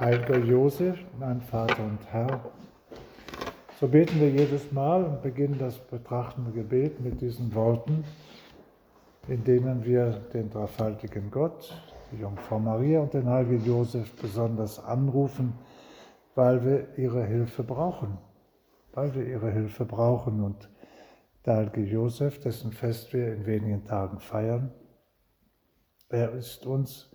[0.00, 2.40] Heiliger Josef, mein Vater und Herr,
[3.78, 8.02] so beten wir jedes Mal und beginnen das betrachtende Gebet mit diesen Worten,
[9.28, 11.78] in denen wir den dreifaltigen Gott,
[12.10, 15.52] die Jungfrau Maria und den heiligen Josef besonders anrufen,
[16.34, 18.16] weil wir ihre Hilfe brauchen,
[18.94, 20.42] weil wir ihre Hilfe brauchen.
[20.42, 20.70] Und
[21.44, 24.72] der heilige Josef, dessen Fest wir in wenigen Tagen feiern,
[26.08, 27.14] er ist uns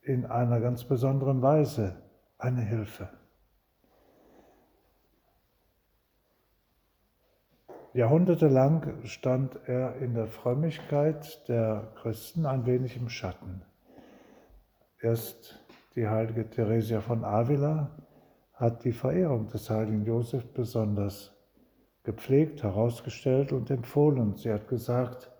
[0.00, 2.02] in einer ganz besonderen Weise
[2.42, 3.08] eine Hilfe.
[7.94, 13.62] Jahrhundertelang stand er in der Frömmigkeit der Christen ein wenig im Schatten.
[15.00, 15.62] Erst
[15.94, 17.90] die heilige Theresia von Avila
[18.54, 21.32] hat die Verehrung des heiligen Josef besonders
[22.02, 24.36] gepflegt, herausgestellt und empfohlen.
[24.36, 25.30] Sie hat gesagt,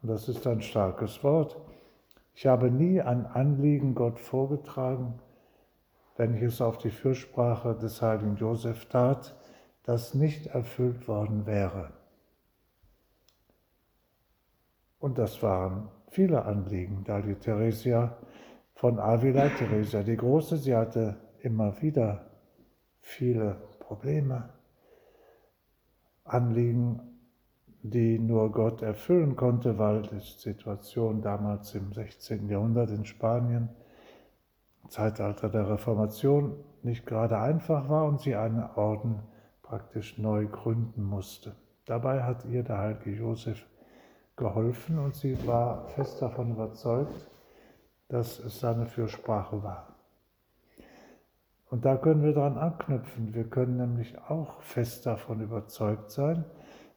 [0.00, 1.60] und das ist ein starkes Wort,
[2.32, 5.20] ich habe nie ein Anliegen Gott vorgetragen,
[6.18, 9.36] wenn ich es auf die Fürsprache des heiligen Josef tat,
[9.84, 11.92] das nicht erfüllt worden wäre.
[14.98, 18.18] Und das waren viele Anliegen, da die Theresia
[18.74, 22.26] von Avila, Theresia die Große, sie hatte immer wieder
[23.00, 24.50] viele Probleme,
[26.24, 27.00] Anliegen,
[27.82, 32.48] die nur Gott erfüllen konnte, weil die Situation damals im 16.
[32.48, 33.68] Jahrhundert in Spanien,
[34.88, 39.22] Zeitalter der Reformation, nicht gerade einfach war und sie einen Orden
[39.62, 41.54] praktisch neu gründen musste.
[41.84, 43.66] Dabei hat ihr der heilige Josef
[44.36, 47.28] geholfen und sie war fest davon überzeugt,
[48.08, 49.94] dass es seine Fürsprache war.
[51.70, 53.34] Und da können wir daran anknüpfen.
[53.34, 56.44] Wir können nämlich auch fest davon überzeugt sein,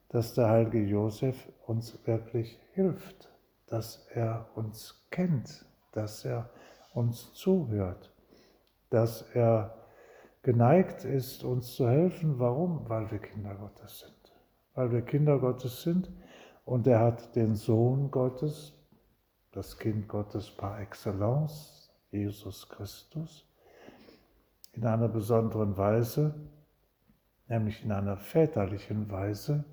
[0.10, 3.30] dass der heilige Josef uns wirklich hilft,
[3.68, 6.50] dass er uns kennt, dass er
[6.94, 8.14] uns zuhört,
[8.90, 9.76] dass er
[10.44, 12.40] geneigt ist, uns zu helfen.
[12.40, 12.88] Warum?
[12.90, 14.34] Weil wir Kinder Gottes sind.
[14.74, 16.12] Weil wir Kinder Gottes sind
[16.66, 18.74] und er hat den Sohn Gottes,
[19.52, 23.46] das Kind Gottes par excellence, Jesus Christus,
[24.74, 26.34] in einer besonderen Weise,
[27.48, 29.66] nämlich in einer väterlichen Weise,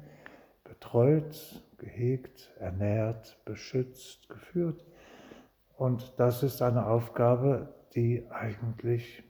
[0.65, 4.85] betreut, gehegt, ernährt, beschützt, geführt.
[5.79, 9.23] Und das ist eine Aufgabe, die eigentlich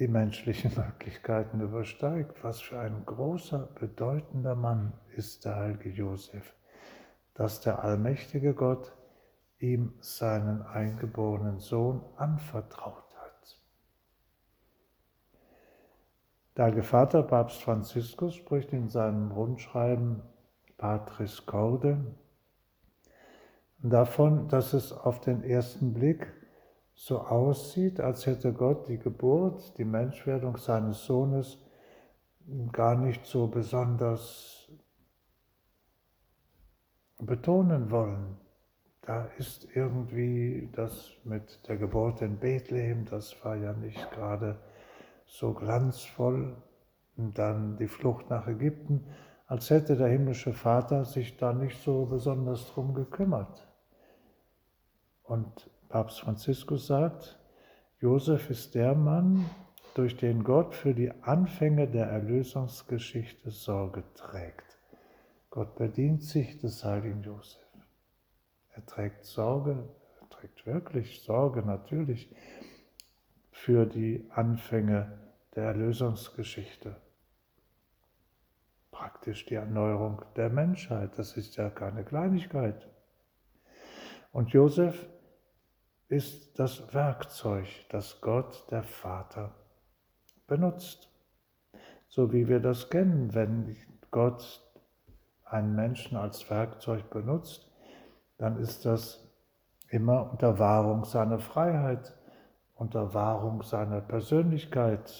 [0.00, 2.42] die menschlichen Möglichkeiten übersteigt.
[2.42, 6.52] Was für ein großer, bedeutender Mann ist der heilige Josef,
[7.34, 8.92] dass der allmächtige Gott
[9.60, 13.04] ihm seinen eingeborenen Sohn anvertraut
[16.56, 20.22] Der Heilige Vater, Papst Franziskus, spricht in seinem Rundschreiben
[20.76, 22.14] Patris Corde
[23.90, 26.32] davon, dass es auf den ersten Blick
[26.94, 31.58] so aussieht, als hätte Gott die Geburt, die Menschwerdung seines Sohnes
[32.72, 34.68] gar nicht so besonders
[37.18, 38.38] betonen wollen.
[39.02, 44.58] Da ist irgendwie das mit der Geburt in Bethlehem, das war ja nicht gerade
[45.26, 46.56] so glanzvoll
[47.16, 49.04] und dann die Flucht nach Ägypten,
[49.46, 53.73] als hätte der himmlische Vater sich da nicht so besonders drum gekümmert.
[55.24, 57.38] Und Papst Franziskus sagt,
[57.98, 59.48] Josef ist der Mann,
[59.94, 64.78] durch den Gott für die Anfänge der Erlösungsgeschichte Sorge trägt.
[65.50, 67.62] Gott bedient sich des heiligen Josef.
[68.72, 69.88] Er trägt Sorge,
[70.20, 72.34] er trägt wirklich Sorge natürlich
[73.52, 75.16] für die Anfänge
[75.54, 76.96] der Erlösungsgeschichte.
[78.90, 82.88] Praktisch die Erneuerung der Menschheit, das ist ja keine Kleinigkeit.
[84.32, 85.08] Und Josef
[86.14, 89.50] ist das Werkzeug, das Gott, der Vater,
[90.46, 91.08] benutzt.
[92.08, 93.76] So wie wir das kennen, wenn
[94.12, 94.62] Gott
[95.44, 97.68] einen Menschen als Werkzeug benutzt,
[98.38, 99.28] dann ist das
[99.88, 102.14] immer unter Wahrung seiner Freiheit,
[102.76, 105.12] unter Wahrung seiner Persönlichkeit.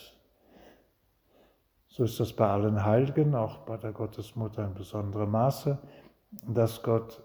[1.88, 5.76] So ist das bei allen Heiligen, auch bei der Gottesmutter in besonderem Maße,
[6.46, 7.20] dass Gott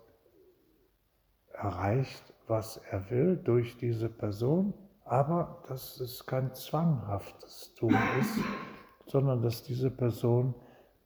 [1.54, 4.74] erreicht, was er will durch diese Person,
[5.06, 8.40] aber dass es kein zwanghaftes Tun ist,
[9.06, 10.56] sondern dass diese Person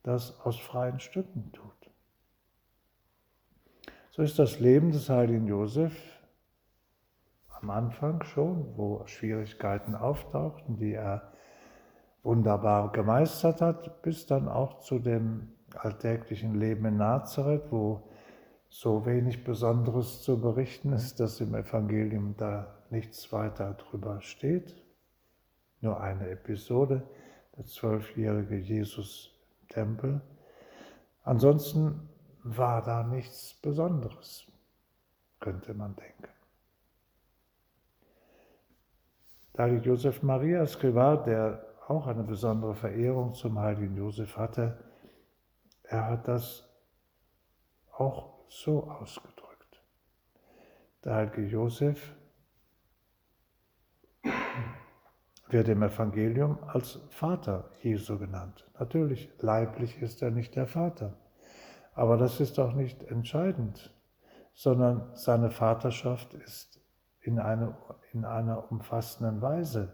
[0.03, 1.71] das aus freien Stücken tut.
[4.11, 5.93] So ist das Leben des heiligen Josef
[7.61, 11.31] am Anfang schon, wo Schwierigkeiten auftauchten, die er
[12.21, 18.09] wunderbar gemeistert hat, bis dann auch zu dem alltäglichen Leben in Nazareth, wo
[18.73, 24.73] so wenig Besonderes zu berichten ist, dass im Evangelium da nichts weiter drüber steht,
[25.81, 27.07] nur eine Episode,
[27.55, 29.29] der zwölfjährige Jesus
[29.61, 30.21] im Tempel.
[31.21, 32.09] Ansonsten
[32.41, 34.47] war da nichts Besonderes,
[35.39, 36.33] könnte man denken.
[39.53, 44.83] Da Josef Maria Scriva, der auch eine besondere Verehrung zum heiligen Josef hatte,
[45.83, 46.67] er hat das
[47.91, 49.81] auch so ausgedrückt.
[51.03, 52.13] Der heilige Josef
[55.49, 58.65] wird im Evangelium als Vater Jesu genannt.
[58.79, 61.17] Natürlich, leiblich ist er nicht der Vater,
[61.93, 63.93] aber das ist auch nicht entscheidend,
[64.53, 66.81] sondern seine Vaterschaft ist
[67.21, 67.77] in, eine,
[68.11, 69.93] in einer umfassenden Weise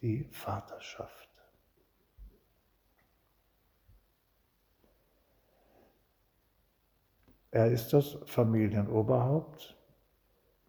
[0.00, 1.29] die Vaterschaft.
[7.50, 9.76] Er ist das Familienoberhaupt.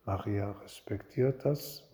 [0.06, 1.88] Maria respektiert das.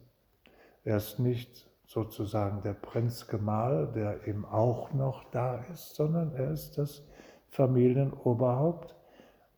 [0.85, 6.77] Er ist nicht sozusagen der Prinzgemahl, der eben auch noch da ist, sondern er ist
[6.77, 7.03] das
[7.49, 8.95] Familienoberhaupt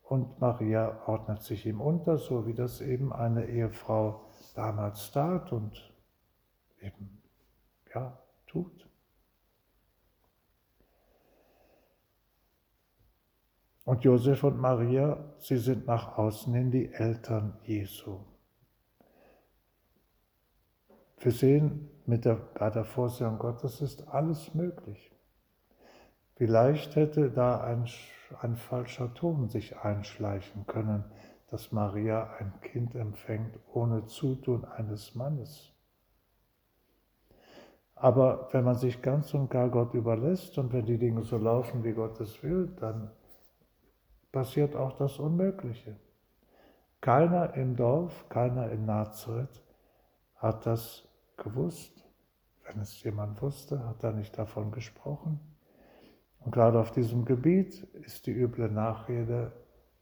[0.04, 5.94] und Maria ordnet sich ihm unter, so wie das eben eine Ehefrau damals tat und
[6.82, 7.22] eben
[7.94, 8.18] ja
[8.48, 8.89] tut.
[13.90, 18.20] Und Josef und Maria, sie sind nach außen hin die Eltern Jesu.
[21.18, 25.12] Wir sehen mit der, bei der Vorsehung Gottes ist alles möglich.
[26.36, 27.88] Vielleicht hätte da ein,
[28.42, 31.04] ein falscher Ton sich einschleichen können,
[31.48, 35.74] dass Maria ein Kind empfängt ohne Zutun eines Mannes.
[37.96, 41.84] Aber wenn man sich ganz und gar Gott überlässt und wenn die Dinge so laufen,
[41.84, 43.10] wie Gott es will, dann
[44.32, 45.96] passiert auch das Unmögliche.
[47.02, 49.64] Keiner im Dorf, keiner in Nazareth
[50.36, 52.06] hat das gewusst.
[52.66, 55.40] Wenn es jemand wusste, hat er nicht davon gesprochen.
[56.40, 59.52] Und gerade auf diesem Gebiet ist die üble Nachrede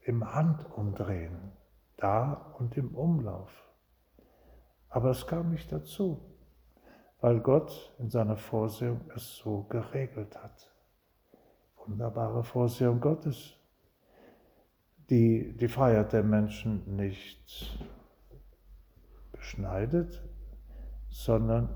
[0.02, 1.52] im Handumdrehen,
[1.98, 3.52] da und im Umlauf.
[4.90, 6.22] Aber es kam nicht dazu,
[7.20, 10.74] weil Gott in seiner Vorsehung es so geregelt hat.
[11.78, 13.58] Wunderbare Vorsehung Gottes,
[15.10, 17.80] die die Freiheit der Menschen nicht
[19.32, 20.24] beschneidet,
[21.10, 21.70] sondern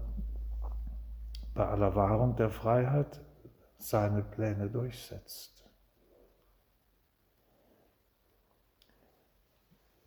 [1.54, 3.22] bei aller Wahrung der Freiheit
[3.78, 5.52] seine Pläne durchsetzt.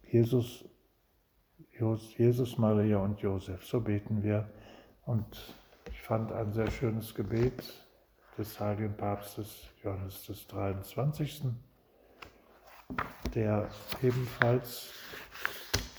[0.02, 0.64] Jesus,
[2.16, 4.48] Jesus, Maria und Josef, so beten wir.
[5.06, 5.54] Und
[5.90, 7.64] ich fand ein sehr schönes Gebet
[8.38, 11.46] des heiligen Papstes Johannes des 23.,
[13.34, 13.68] der
[14.02, 14.92] ebenfalls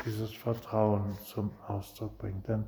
[0.05, 2.47] dieses Vertrauen zum Ausdruck bringt.
[2.47, 2.65] Denn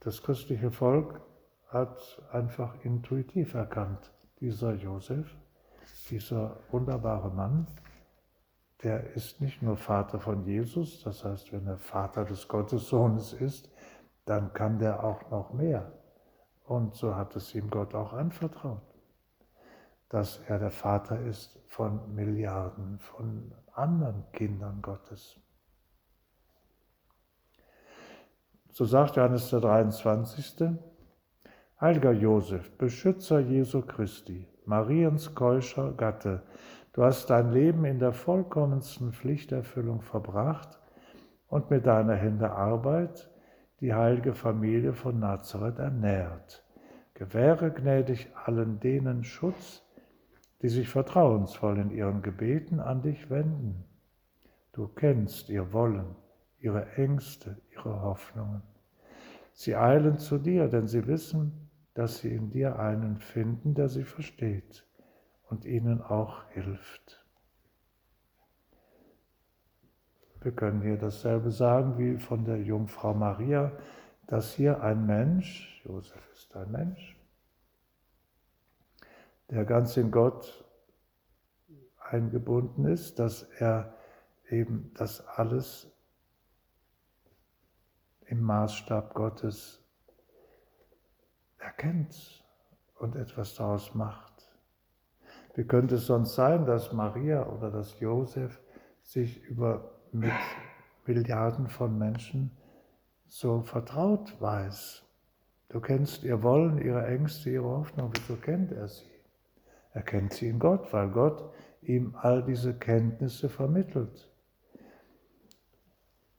[0.00, 1.20] das christliche Volk
[1.68, 5.26] hat einfach intuitiv erkannt, dieser Josef,
[6.10, 7.66] dieser wunderbare Mann,
[8.82, 13.70] der ist nicht nur Vater von Jesus, das heißt, wenn er Vater des Gottessohnes ist,
[14.26, 15.92] dann kann der auch noch mehr.
[16.64, 18.82] Und so hat es ihm Gott auch anvertraut,
[20.14, 25.40] dass er der Vater ist von Milliarden von anderen Kindern Gottes.
[28.70, 30.68] So sagt Johannes der 23.
[31.80, 36.44] Heiliger Josef, Beschützer Jesu Christi, Mariens keuscher Gatte,
[36.92, 40.78] du hast dein Leben in der vollkommensten Pflichterfüllung verbracht
[41.48, 43.28] und mit deiner Hände Arbeit
[43.80, 46.64] die heilige Familie von Nazareth ernährt.
[47.14, 49.83] Gewähre gnädig allen denen Schutz,
[50.62, 53.84] die sich vertrauensvoll in ihren Gebeten an dich wenden.
[54.72, 56.16] Du kennst ihr Wollen,
[56.58, 58.62] ihre Ängste, ihre Hoffnungen.
[59.52, 64.04] Sie eilen zu dir, denn sie wissen, dass sie in dir einen finden, der sie
[64.04, 64.84] versteht
[65.48, 67.24] und ihnen auch hilft.
[70.40, 73.72] Wir können hier dasselbe sagen wie von der Jungfrau Maria,
[74.26, 77.13] dass hier ein Mensch, Josef ist ein Mensch,
[79.50, 80.64] der ganz in Gott
[81.98, 83.94] eingebunden ist, dass er
[84.50, 85.90] eben das alles
[88.26, 89.82] im Maßstab Gottes
[91.58, 92.44] erkennt
[92.98, 94.32] und etwas daraus macht.
[95.54, 98.60] Wie könnte es sonst sein, dass Maria oder dass Josef
[99.02, 100.32] sich über mit
[101.06, 102.50] Milliarden von Menschen
[103.26, 105.02] so vertraut weiß?
[105.68, 108.12] Du kennst ihr Wollen, ihre Ängste, ihre Hoffnung.
[108.14, 109.13] Wieso kennt er sie?
[109.94, 114.30] Er kennt sie in Gott, weil Gott ihm all diese Kenntnisse vermittelt.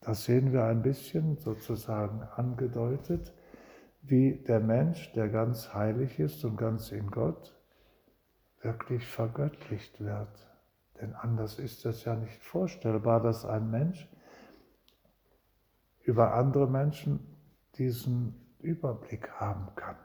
[0.01, 3.33] Das sehen wir ein bisschen sozusagen angedeutet,
[4.01, 7.57] wie der Mensch, der ganz heilig ist und ganz in Gott,
[8.61, 10.51] wirklich vergöttlicht wird.
[10.99, 14.07] Denn anders ist es ja nicht vorstellbar, dass ein Mensch
[16.03, 17.19] über andere Menschen
[17.77, 19.97] diesen Überblick haben kann.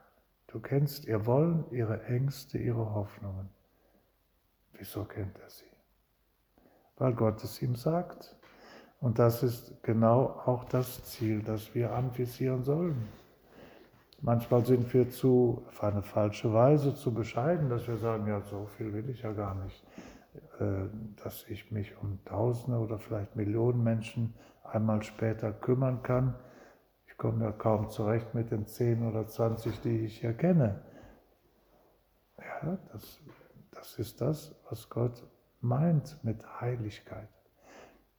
[0.52, 3.48] Du kennst ihr Wollen, ihre Ängste, ihre Hoffnungen.
[4.72, 5.70] Wieso kennt er sie?
[6.96, 8.34] Weil Gott es ihm sagt.
[9.00, 13.08] Und das ist genau auch das Ziel, das wir anvisieren sollen.
[14.22, 18.66] Manchmal sind wir zu, auf eine falsche Weise zu bescheiden, dass wir sagen, ja, so
[18.76, 19.82] viel will ich ja gar nicht,
[20.58, 20.88] äh,
[21.22, 26.34] dass ich mich um Tausende oder vielleicht Millionen Menschen einmal später kümmern kann.
[27.20, 30.80] Komme ja kaum zurecht mit den 10 oder 20, die ich hier kenne.
[32.38, 33.20] Ja, das,
[33.72, 35.22] das ist das, was Gott
[35.60, 37.28] meint mit Heiligkeit.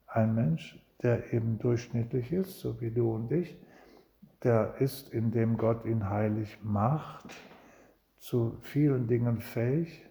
[0.06, 3.58] Ein Mensch, der eben durchschnittlich ist, so wie du und ich,
[4.44, 7.26] der ist, indem Gott ihn heilig macht,
[8.18, 10.08] zu vielen Dingen fähig,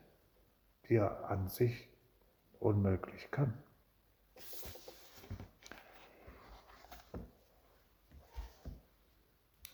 [0.90, 1.88] die er an sich
[2.60, 3.54] unmöglich kann.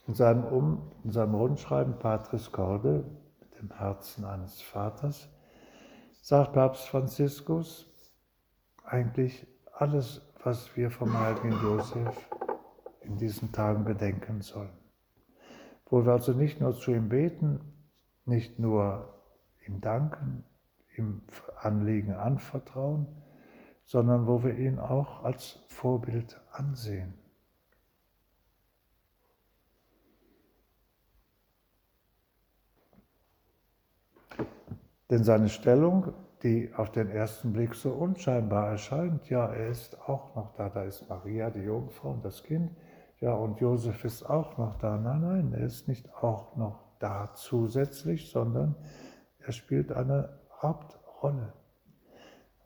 [0.08, 3.04] In seinem, um, in seinem Rundschreiben Patris Corde,
[3.42, 5.28] mit dem Herzen eines Vaters,
[6.22, 7.86] sagt Papst Franziskus
[8.86, 12.30] eigentlich alles, was wir vom heiligen Josef
[13.02, 14.78] in diesen Tagen bedenken sollen.
[15.86, 17.60] Wo wir also nicht nur zu ihm beten,
[18.26, 19.14] nicht nur
[19.68, 20.46] ihm danken,
[20.98, 21.22] ihm
[21.58, 23.08] Anliegen anvertrauen,
[23.84, 27.14] sondern wo wir ihn auch als Vorbild ansehen.
[35.10, 40.36] Denn seine Stellung, die auf den ersten Blick so unscheinbar erscheint, ja, er ist auch
[40.36, 42.72] noch da, da ist Maria, die Jungfrau und das Kind,
[43.20, 44.98] ja, und Josef ist auch noch da.
[44.98, 48.76] Nein, nein, er ist nicht auch noch da zusätzlich, sondern
[49.40, 51.54] er spielt eine Hauptrolle.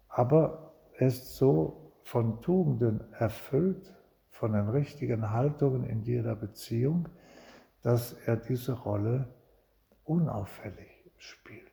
[0.10, 3.96] Aber er ist so von Tugenden erfüllt,
[4.30, 7.08] von den richtigen Haltungen in jeder Beziehung,
[7.82, 9.30] dass er diese Rolle
[10.04, 11.71] unauffällig spielt.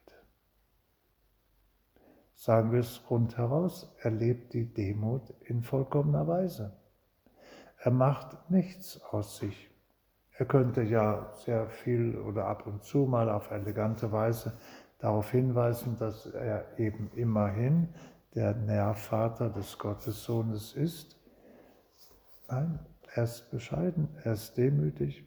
[2.39, 6.73] Sagen wir es rundheraus, er lebt die Demut in vollkommener Weise.
[7.79, 9.69] Er macht nichts aus sich.
[10.37, 14.57] Er könnte ja sehr viel oder ab und zu mal auf elegante Weise
[15.01, 17.89] darauf hinweisen, dass er eben immerhin
[18.37, 21.19] der Nährvater des Gottessohnes ist.
[22.49, 22.79] Nein,
[23.15, 25.25] er ist bescheiden, er ist demütig.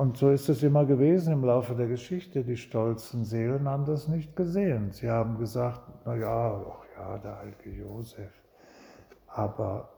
[0.00, 2.42] Und so ist es immer gewesen im Laufe der Geschichte.
[2.42, 4.92] Die stolzen Seelen haben das nicht gesehen.
[4.92, 8.32] Sie haben gesagt, na ja, ach ja, der heilige Josef.
[9.26, 9.90] Aber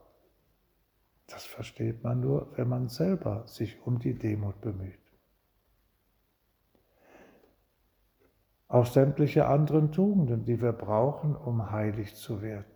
[1.29, 4.99] das versteht man nur, wenn man selber sich um die Demut bemüht.
[8.67, 12.67] Auch sämtliche anderen Tugenden, die wir brauchen, um heilig zu werden.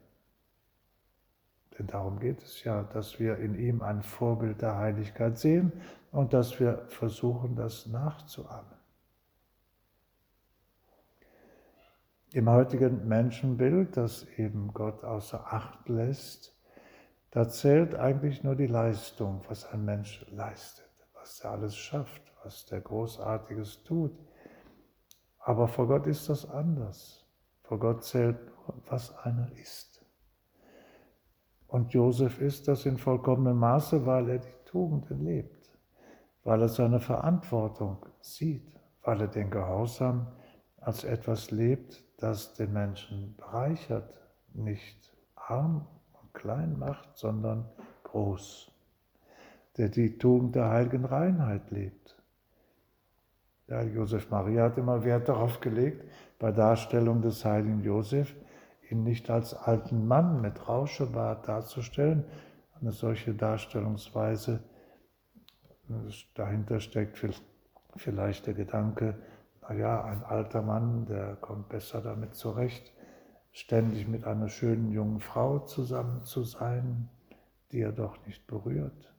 [1.76, 5.72] Denn darum geht es ja, dass wir in ihm ein Vorbild der Heiligkeit sehen
[6.16, 8.72] und dass wir versuchen, das nachzuahmen.
[12.32, 16.56] Im heutigen Menschenbild, das eben Gott außer Acht lässt,
[17.32, 22.64] da zählt eigentlich nur die Leistung, was ein Mensch leistet, was er alles schafft, was
[22.64, 24.18] der Großartiges tut.
[25.38, 27.26] Aber vor Gott ist das anders.
[27.64, 30.02] Vor Gott zählt nur, was einer ist.
[31.66, 35.55] Und Josef ist das in vollkommenem Maße, weil er die Tugenden lebt,
[36.46, 38.72] weil er seine Verantwortung sieht,
[39.02, 40.28] weil er den Gehorsam
[40.80, 44.14] als etwas lebt, das den Menschen bereichert,
[44.54, 45.88] nicht arm
[46.32, 47.68] klein macht, sondern
[48.04, 48.70] groß,
[49.76, 52.16] der die Tugend der heiligen Reinheit lebt.
[53.66, 56.04] Ja, Josef Maria hat immer Wert darauf gelegt,
[56.38, 58.32] bei Darstellung des heiligen Josef
[58.88, 62.24] ihn nicht als alten Mann mit Rauschebart darzustellen.
[62.80, 64.62] Eine solche Darstellungsweise,
[66.34, 67.18] dahinter steckt
[67.96, 69.20] vielleicht der Gedanke,
[69.62, 72.92] naja, ein alter Mann, der kommt besser damit zurecht,
[73.52, 77.08] ständig mit einer schönen jungen Frau zusammen zu sein,
[77.72, 79.12] die er doch nicht berührt.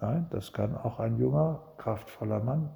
[0.00, 2.70] Nein, das kann auch ein junger, kraftvoller Mann.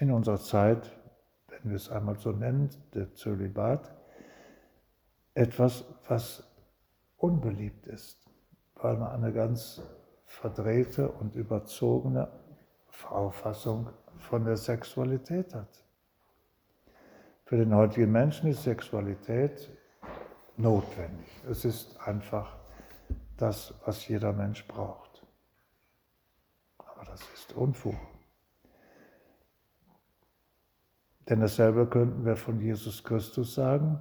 [0.00, 0.90] In unserer Zeit,
[1.64, 3.90] wenn wir es einmal so nennen, der Zölibat,
[5.32, 6.44] etwas, was
[7.16, 8.18] unbeliebt ist,
[8.74, 9.80] weil man eine ganz
[10.26, 12.28] verdrehte und überzogene
[13.08, 15.84] Auffassung von der Sexualität hat.
[17.46, 19.70] Für den heutigen Menschen ist Sexualität
[20.56, 21.26] notwendig.
[21.48, 22.56] Es ist einfach
[23.38, 25.26] das, was jeder Mensch braucht.
[26.78, 27.96] Aber das ist Unfug.
[31.28, 33.98] Denn dasselbe könnten wir von Jesus Christus sagen,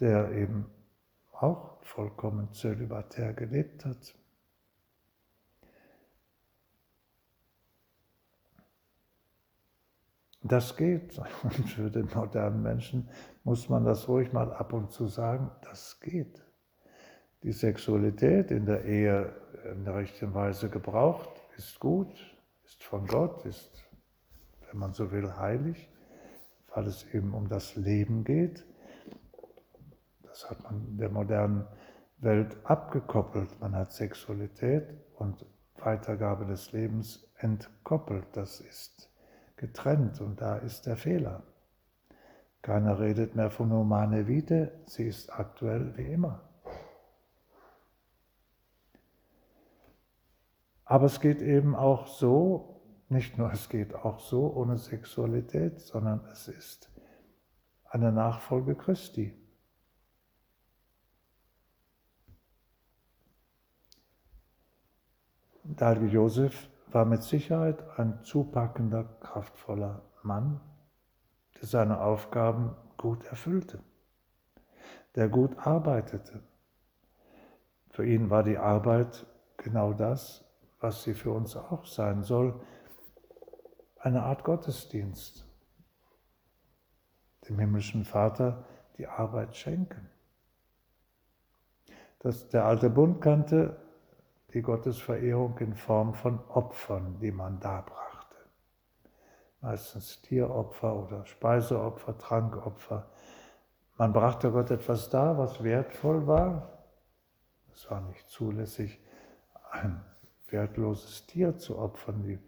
[0.00, 0.66] der eben
[1.32, 4.14] auch vollkommen zölibatär gelebt hat.
[10.42, 11.18] Das geht.
[11.42, 13.08] Und für den modernen Menschen
[13.44, 16.44] muss man das ruhig mal ab und zu sagen, das geht.
[17.42, 19.32] Die Sexualität in der Ehe
[19.72, 22.12] in der richtigen Weise gebraucht ist gut,
[22.64, 23.84] ist von Gott, ist,
[24.68, 25.88] wenn man so will, heilig,
[26.78, 28.64] weil es eben um das Leben geht.
[30.22, 31.66] Das hat man der modernen
[32.18, 33.58] Welt abgekoppelt.
[33.58, 35.44] Man hat Sexualität und
[35.78, 38.26] Weitergabe des Lebens entkoppelt.
[38.34, 39.10] Das ist
[39.56, 41.42] getrennt und da ist der Fehler.
[42.62, 46.48] Keiner redet mehr von Humane Vitae, sie ist aktuell wie immer.
[50.84, 52.77] Aber es geht eben auch so,
[53.08, 56.90] nicht nur es geht auch so ohne Sexualität, sondern es ist
[57.84, 59.34] eine Nachfolge Christi.
[65.62, 70.60] Der heilige Josef war mit Sicherheit ein zupackender, kraftvoller Mann,
[71.60, 73.80] der seine Aufgaben gut erfüllte,
[75.14, 76.42] der gut arbeitete.
[77.90, 80.44] Für ihn war die Arbeit genau das,
[80.80, 82.60] was sie für uns auch sein soll,
[84.00, 85.44] eine Art Gottesdienst,
[87.48, 88.64] dem himmlischen Vater
[88.96, 90.08] die Arbeit schenken.
[92.20, 93.76] Dass der alte Bund kannte
[94.52, 98.36] die Gottesverehrung in Form von Opfern, die man darbrachte.
[99.60, 103.10] Meistens Tieropfer oder Speiseopfer, Trankopfer.
[103.96, 106.84] Man brachte Gott etwas dar, was wertvoll war.
[107.72, 109.00] Es war nicht zulässig,
[109.70, 110.04] ein
[110.48, 112.22] wertloses Tier zu opfern.
[112.22, 112.38] Die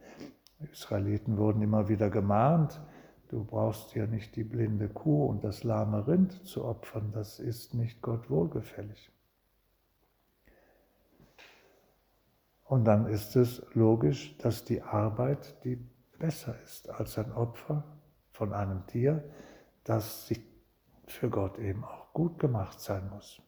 [0.72, 2.80] Israeliten wurden immer wieder gemahnt,
[3.28, 7.74] du brauchst ja nicht die blinde Kuh und das lahme Rind zu opfern, das ist
[7.74, 9.10] nicht Gott wohlgefällig.
[12.64, 15.76] Und dann ist es logisch, dass die Arbeit, die
[16.18, 17.82] besser ist als ein Opfer
[18.30, 19.24] von einem Tier,
[19.82, 20.44] dass sie
[21.06, 23.42] für Gott eben auch gut gemacht sein muss.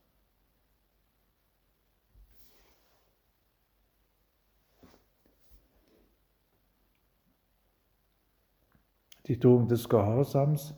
[9.33, 10.75] Die Tugend des Gehorsams,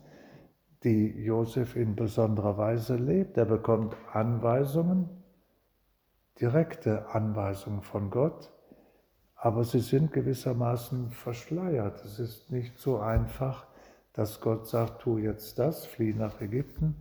[0.85, 5.09] die Josef in besonderer Weise lebt, er bekommt Anweisungen,
[6.39, 8.53] direkte Anweisungen von Gott,
[9.35, 12.01] aber sie sind gewissermaßen verschleiert.
[12.05, 13.67] Es ist nicht so einfach,
[14.13, 16.95] dass Gott sagt, tu jetzt das, flieh nach Ägypten.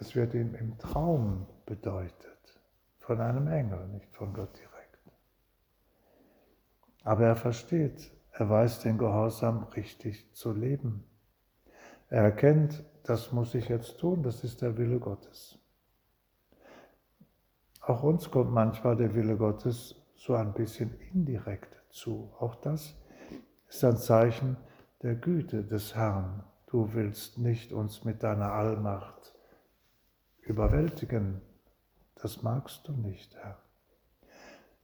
[0.00, 2.60] Es wird ihm im Traum bedeutet,
[2.98, 4.98] von einem Engel, nicht von Gott direkt.
[7.04, 11.02] Aber er versteht, er weiß den Gehorsam richtig zu leben.
[12.08, 15.58] Er erkennt, das muss ich jetzt tun, das ist der Wille Gottes.
[17.80, 22.32] Auch uns kommt manchmal der Wille Gottes so ein bisschen indirekt zu.
[22.38, 22.96] Auch das
[23.68, 24.56] ist ein Zeichen
[25.02, 26.44] der Güte des Herrn.
[26.66, 29.34] Du willst nicht uns mit deiner Allmacht
[30.42, 31.40] überwältigen.
[32.14, 33.58] Das magst du nicht, Herr.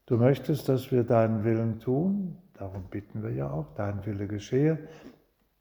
[0.07, 4.89] Du möchtest, dass wir deinen Willen tun, darum bitten wir ja auch, dein Wille geschehe.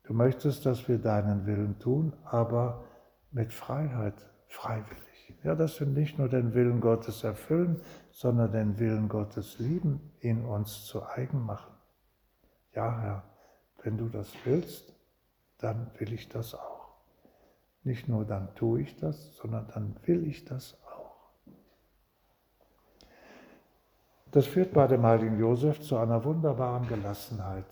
[0.04, 2.84] Du möchtest, dass wir deinen Willen tun, aber
[3.32, 4.16] mit Freiheit,
[4.48, 5.04] freiwillig.
[5.44, 10.46] Ja, dass wir nicht nur den Willen Gottes erfüllen, sondern den Willen Gottes lieben, ihn
[10.46, 11.74] uns zu eigen machen.
[12.74, 13.24] Ja, Herr,
[13.84, 14.94] wenn du das willst,
[15.58, 16.96] dann will ich das auch.
[17.84, 21.32] Nicht nur dann tue ich das, sondern dann will ich das auch.
[24.34, 27.68] Das führt bei dem heiligen Josef zu einer wunderbaren Gelassenheit.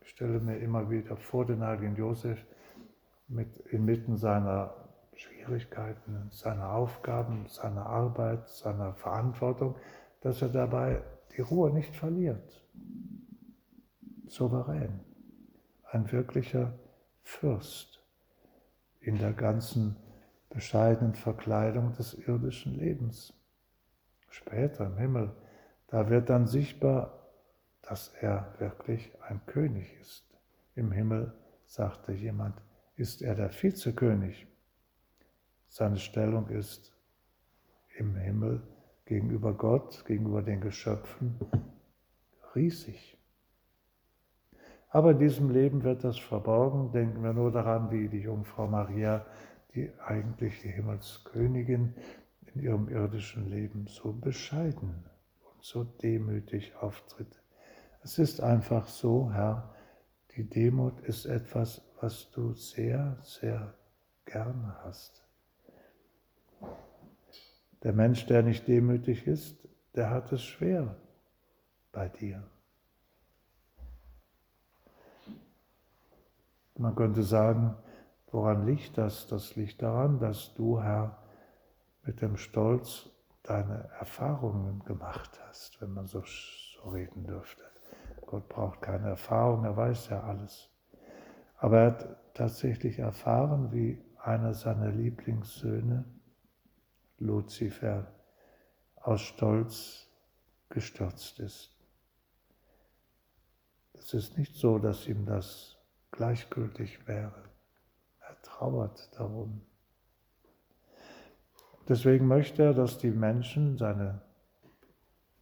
[0.00, 2.44] Ich stelle mir immer wieder vor den heiligen Josef
[3.28, 4.74] mit inmitten seiner
[5.14, 9.76] Schwierigkeiten, seiner Aufgaben, seiner Arbeit, seiner Verantwortung,
[10.22, 11.00] dass er dabei
[11.36, 12.60] die Ruhe nicht verliert.
[14.26, 14.98] Souverän,
[15.92, 16.72] ein wirklicher
[17.22, 18.02] Fürst
[18.98, 19.94] in der ganzen
[20.50, 23.34] bescheidenen Verkleidung des irdischen Lebens.
[24.30, 25.30] Später im Himmel,
[25.92, 27.28] da wird dann sichtbar,
[27.82, 30.24] dass er wirklich ein König ist.
[30.74, 31.34] Im Himmel,
[31.66, 32.54] sagte jemand,
[32.96, 34.46] ist er der Vizekönig.
[35.68, 36.96] Seine Stellung ist
[37.98, 38.62] im Himmel
[39.04, 41.38] gegenüber Gott, gegenüber den Geschöpfen
[42.54, 43.18] riesig.
[44.88, 46.90] Aber in diesem Leben wird das verborgen.
[46.92, 49.26] Denken wir nur daran, wie die Jungfrau Maria,
[49.74, 51.94] die eigentliche Himmelskönigin,
[52.54, 55.11] in ihrem irdischen Leben so bescheiden und
[55.62, 57.40] so demütig auftritt.
[58.02, 59.74] Es ist einfach so, Herr,
[60.36, 63.74] die Demut ist etwas, was du sehr, sehr
[64.24, 65.24] gern hast.
[67.84, 69.56] Der Mensch, der nicht demütig ist,
[69.94, 70.96] der hat es schwer
[71.92, 72.42] bei dir.
[76.76, 77.76] Man könnte sagen,
[78.32, 79.28] woran liegt das?
[79.28, 81.18] Das liegt daran, dass du, Herr,
[82.04, 83.11] mit dem Stolz
[83.42, 87.64] deine Erfahrungen gemacht hast, wenn man so, so reden dürfte.
[88.26, 90.70] Gott braucht keine Erfahrung, er weiß ja alles.
[91.58, 96.04] Aber er hat tatsächlich erfahren, wie einer seiner Lieblingssöhne,
[97.18, 98.12] Luzifer,
[98.96, 100.08] aus Stolz
[100.68, 101.76] gestürzt ist.
[103.94, 105.76] Es ist nicht so, dass ihm das
[106.10, 107.50] gleichgültig wäre.
[108.20, 109.62] Er trauert darum.
[111.92, 114.22] Deswegen möchte er, dass die Menschen, seine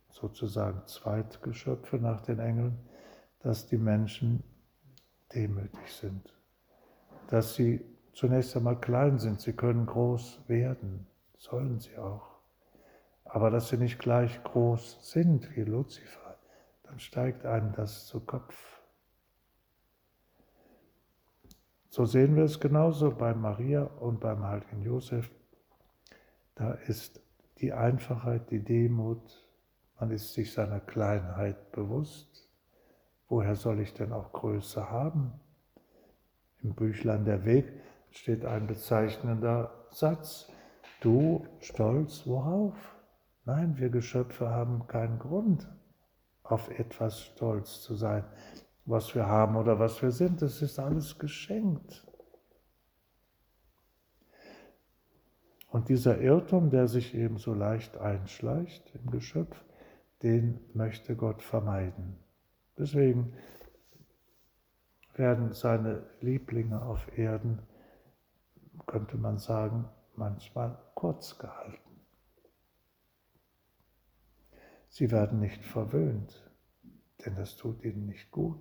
[0.08, 2.76] sozusagen Zweitgeschöpfe nach den Engeln,
[3.38, 4.42] dass die Menschen
[5.32, 6.36] demütig sind,
[7.28, 7.84] dass sie
[8.14, 11.06] zunächst einmal klein sind, sie können groß werden,
[11.38, 12.26] sollen sie auch,
[13.22, 16.36] aber dass sie nicht gleich groß sind wie Luzifer,
[16.82, 18.82] dann steigt einem das zu Kopf.
[21.90, 25.30] So sehen wir es genauso bei Maria und beim heiligen Josef.
[26.60, 27.22] Da ist
[27.62, 29.46] die Einfachheit, die Demut,
[29.98, 32.50] man ist sich seiner Kleinheit bewusst.
[33.30, 35.32] Woher soll ich denn auch Größe haben?
[36.62, 37.64] Im Büchlein der Weg
[38.10, 40.52] steht ein bezeichnender Satz.
[41.00, 42.74] Du stolz worauf?
[43.46, 45.66] Nein, wir Geschöpfe haben keinen Grund,
[46.42, 48.26] auf etwas stolz zu sein
[48.90, 50.42] was wir haben oder was wir sind.
[50.42, 52.06] Das ist alles geschenkt.
[55.70, 59.64] Und dieser Irrtum, der sich eben so leicht einschleicht im Geschöpf,
[60.22, 62.16] den möchte Gott vermeiden.
[62.76, 63.32] Deswegen
[65.14, 67.60] werden seine Lieblinge auf Erden,
[68.86, 71.78] könnte man sagen, manchmal kurz gehalten.
[74.88, 76.50] Sie werden nicht verwöhnt,
[77.24, 78.58] denn das tut ihnen nicht gut.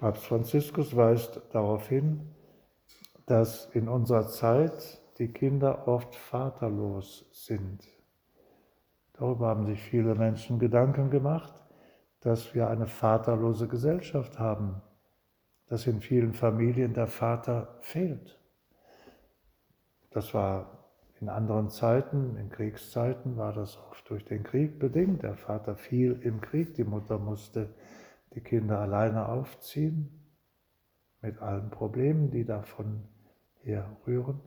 [0.00, 2.22] Papst Franziskus weist darauf hin,
[3.26, 7.86] dass in unserer Zeit die Kinder oft vaterlos sind.
[9.12, 11.52] Darüber haben sich viele Menschen Gedanken gemacht,
[12.20, 14.80] dass wir eine vaterlose Gesellschaft haben,
[15.66, 18.40] dass in vielen Familien der Vater fehlt.
[20.12, 20.88] Das war
[21.20, 25.24] in anderen Zeiten, in Kriegszeiten war das oft durch den Krieg bedingt.
[25.24, 27.68] Der Vater fiel im Krieg, die Mutter musste
[28.34, 30.08] die Kinder alleine aufziehen,
[31.20, 33.04] mit allen Problemen, die davon
[33.62, 34.40] herrühren.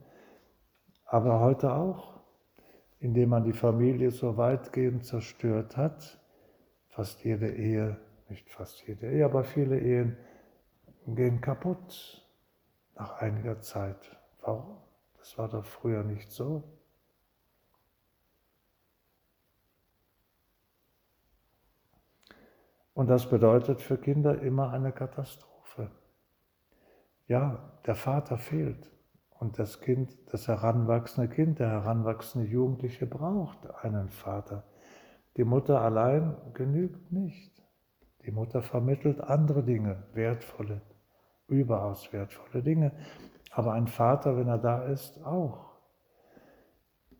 [1.04, 2.20] Aber heute auch,
[2.98, 6.20] indem man die Familie so weitgehend zerstört hat,
[6.88, 10.16] fast jede Ehe, nicht fast jede Ehe, aber viele Ehen
[11.06, 12.26] gehen kaputt
[12.94, 14.16] nach einiger Zeit.
[14.40, 14.78] Warum?
[15.18, 16.62] Das war doch früher nicht so.
[22.94, 25.90] Und das bedeutet für Kinder immer eine Katastrophe.
[27.26, 28.90] Ja, der Vater fehlt
[29.40, 34.64] und das Kind, das heranwachsende Kind, der heranwachsende Jugendliche braucht einen Vater.
[35.36, 37.52] Die Mutter allein genügt nicht.
[38.24, 40.80] Die Mutter vermittelt andere Dinge, wertvolle,
[41.48, 42.92] überaus wertvolle Dinge.
[43.50, 45.72] Aber ein Vater, wenn er da ist, auch.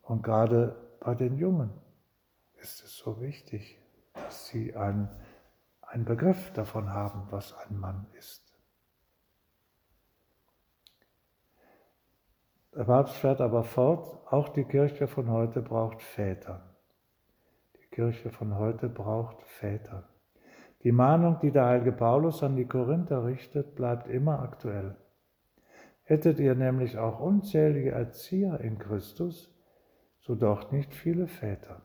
[0.01, 1.71] Und gerade bei den Jungen
[2.61, 3.79] ist es so wichtig,
[4.13, 5.09] dass sie einen
[5.87, 8.45] einen Begriff davon haben, was ein Mann ist.
[12.75, 16.75] Der Papst fährt aber fort, auch die Kirche von heute braucht Väter.
[17.79, 20.09] Die Kirche von heute braucht Väter.
[20.83, 24.97] Die Mahnung, die der heilige Paulus an die Korinther richtet, bleibt immer aktuell.
[26.03, 29.51] Hättet ihr nämlich auch unzählige Erzieher in Christus,
[30.19, 31.81] so doch nicht viele Väter.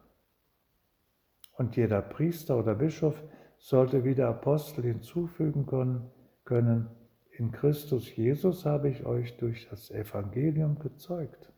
[1.56, 3.22] Und jeder Priester oder Bischof
[3.61, 6.11] sollte wie der Apostel hinzufügen können,
[6.44, 6.90] können
[7.31, 11.53] in Christus Jesus habe ich euch durch das Evangelium gezeugt.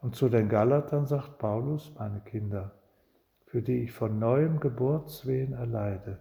[0.00, 2.74] Und zu den Galatern sagt Paulus, meine Kinder,
[3.46, 6.18] für die ich von neuem Geburtswehen erleide,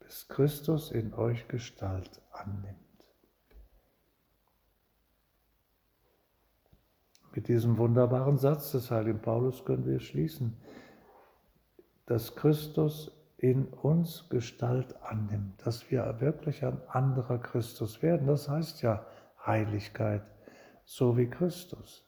[0.00, 2.78] bis Christus in euch Gestalt annimmt.
[7.34, 10.56] Mit diesem wunderbaren Satz des heiligen Paulus können wir schließen,
[12.06, 18.26] dass Christus in uns Gestalt annimmt, dass wir wirklich ein anderer Christus werden.
[18.26, 19.06] Das heißt ja
[19.46, 20.22] Heiligkeit,
[20.84, 22.04] so wie Christus.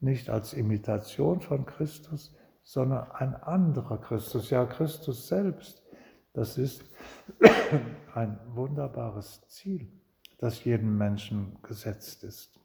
[0.00, 5.82] Nicht als Imitation von Christus, sondern ein anderer Christus, ja Christus selbst.
[6.32, 6.82] Das ist
[8.14, 9.92] ein wunderbares Ziel,
[10.38, 12.58] das jedem Menschen gesetzt ist.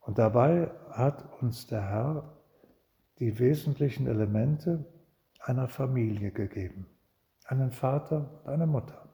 [0.00, 2.36] Und dabei hat uns der Herr
[3.20, 4.84] die wesentlichen Elemente
[5.46, 6.86] einer Familie gegeben.
[7.46, 9.08] Einen Vater und eine Mutter.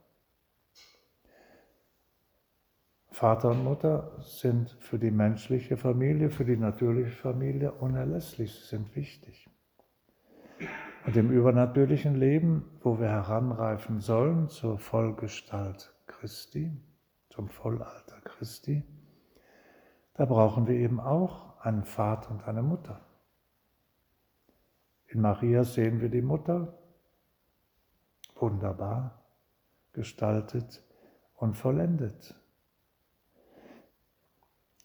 [3.10, 8.94] Vater und Mutter sind für die menschliche Familie, für die natürliche Familie unerlässlich, sie sind
[8.94, 9.50] wichtig.
[11.06, 16.70] Und im übernatürlichen Leben, wo wir heranreifen sollen zur Vollgestalt Christi,
[17.30, 18.84] zum Vollalter Christi,
[20.14, 23.00] da brauchen wir eben auch einen Vater und eine Mutter.
[25.10, 26.76] In Maria sehen wir die Mutter,
[28.34, 29.16] wunderbar.
[29.92, 30.82] Gestaltet
[31.34, 32.34] und vollendet.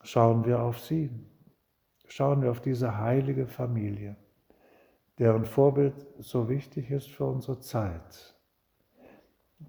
[0.02, 1.12] Schauen wir auf sie,
[2.08, 4.16] schauen wir auf diese heilige Familie,
[5.20, 8.36] deren Vorbild so wichtig ist für unsere Zeit,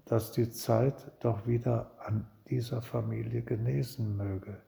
[0.05, 4.61] dass die Zeit doch wieder an dieser Familie genesen möge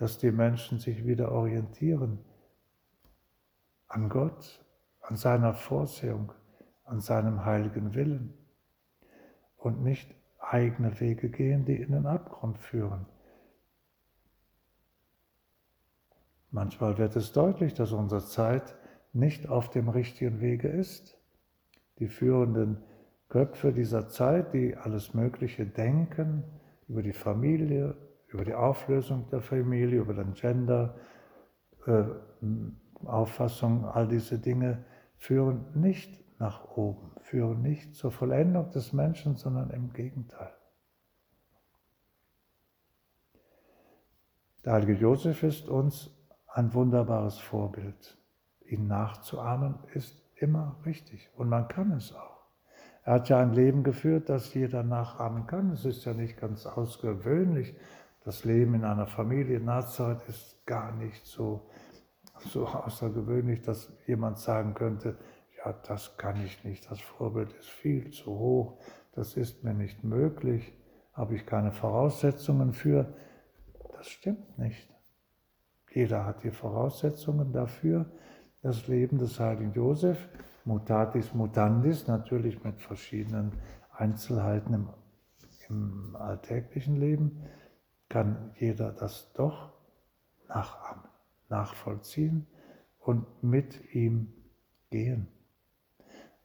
[0.00, 2.24] dass die Menschen sich wieder orientieren
[3.86, 4.64] an Gott,
[5.10, 6.32] an seiner Vorsehung,
[6.84, 8.32] an seinem heiligen Willen
[9.56, 13.06] und nicht eigene Wege gehen, die in den Abgrund führen.
[16.52, 18.76] Manchmal wird es deutlich, dass unsere Zeit
[19.12, 21.18] nicht auf dem richtigen Wege ist.
[21.98, 22.78] Die führenden
[23.28, 26.44] Köpfe dieser Zeit, die alles Mögliche denken
[26.88, 27.96] über die Familie,
[28.28, 30.94] über die Auflösung der Familie, über den Gender,
[31.86, 32.04] äh,
[33.04, 34.84] Auffassung, all diese Dinge
[35.20, 40.50] führen nicht nach oben, führen nicht zur Vollendung des Menschen, sondern im Gegenteil.
[44.64, 46.10] Der heilige Josef ist uns
[46.48, 48.16] ein wunderbares Vorbild.
[48.64, 52.46] Ihn nachzuahmen ist immer richtig und man kann es auch.
[53.04, 55.70] Er hat ja ein Leben geführt, das jeder nachahmen kann.
[55.70, 57.74] Es ist ja nicht ganz ausgewöhnlich,
[58.24, 61.68] das Leben in einer Familie in Nazareth ist gar nicht so,
[62.42, 65.16] so außergewöhnlich, dass jemand sagen könnte,
[65.64, 68.78] ja, das kann ich nicht, das Vorbild ist viel zu hoch,
[69.12, 70.72] das ist mir nicht möglich,
[71.12, 73.12] habe ich keine Voraussetzungen für.
[73.96, 74.88] Das stimmt nicht.
[75.92, 78.06] Jeder hat die Voraussetzungen dafür.
[78.62, 80.28] Das Leben des heiligen Josef,
[80.64, 83.52] mutatis mutandis, natürlich mit verschiedenen
[83.90, 84.88] Einzelheiten im,
[85.68, 87.42] im alltäglichen Leben,
[88.08, 89.72] kann jeder das doch
[91.50, 92.46] nachvollziehen
[92.98, 94.32] und mit ihm
[94.90, 95.28] gehen.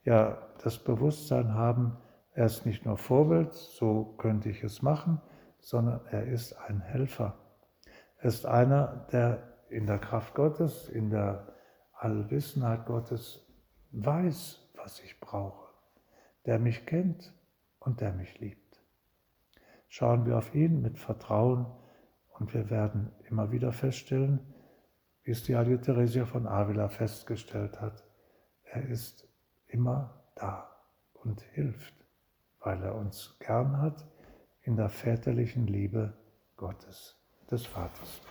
[0.03, 1.97] Ja, das Bewusstsein haben,
[2.33, 5.21] er ist nicht nur Vorbild, so könnte ich es machen,
[5.59, 7.37] sondern er ist ein Helfer.
[8.17, 11.53] Er ist einer, der in der Kraft Gottes, in der
[11.93, 13.45] Allwissenheit Gottes
[13.91, 15.69] weiß, was ich brauche,
[16.45, 17.33] der mich kennt
[17.79, 18.65] und der mich liebt
[19.95, 21.65] schauen wir auf ihn mit Vertrauen
[22.37, 24.41] und wir werden immer wieder feststellen,
[25.25, 28.03] wie es die Heilige Theresia von Avila festgestellt hat,
[28.63, 29.27] er ist
[29.67, 30.69] immer da
[31.13, 31.93] und hilft,
[32.59, 34.05] weil er uns gern hat
[34.61, 36.13] in der väterlichen Liebe
[36.55, 38.21] Gottes, des Vaters.